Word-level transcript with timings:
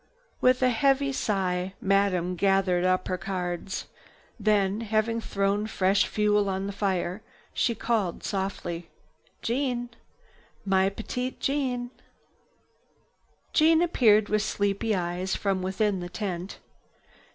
With 0.41 0.63
a 0.63 0.71
heavy 0.71 1.11
high, 1.11 1.75
Madame 1.79 2.35
gathered 2.35 2.83
up 2.83 3.07
her 3.07 3.19
cards. 3.19 3.85
Then, 4.39 4.81
having 4.81 5.21
thrown 5.21 5.67
fresh 5.67 6.07
fuel 6.07 6.49
on 6.49 6.65
the 6.65 6.73
fire, 6.73 7.21
she 7.53 7.75
called 7.75 8.23
softly: 8.23 8.89
"Jeanne! 9.43 9.89
My 10.65 10.89
Petite 10.89 11.39
Jeanne!" 11.39 11.91
Jeanne 13.53 13.87
peered 13.89 14.27
with 14.27 14.41
sleepy 14.41 14.95
eyes 14.95 15.35
from 15.35 15.61
within 15.61 15.99
the 15.99 16.09
tent. 16.09 16.57